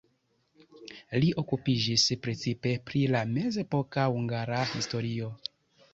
[1.23, 5.33] Li okupiĝis precipe pri la mezepoka hungara historio.